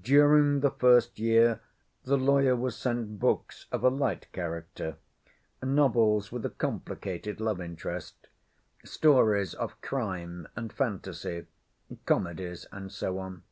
During 0.00 0.60
the 0.60 0.70
first 0.70 1.18
year 1.18 1.60
the 2.04 2.16
lawyer 2.16 2.54
was 2.54 2.76
sent 2.76 3.18
books 3.18 3.66
of 3.72 3.82
a 3.82 3.88
light 3.88 4.30
character; 4.30 4.98
novels 5.60 6.30
with 6.30 6.46
a 6.46 6.50
complicated 6.50 7.40
love 7.40 7.60
interest, 7.60 8.28
stories 8.84 9.52
of 9.52 9.80
crime 9.80 10.46
and 10.54 10.72
fantasy, 10.72 11.46
comedies, 12.06 12.68
and 12.70 12.92
so 12.92 13.18
on. 13.18 13.42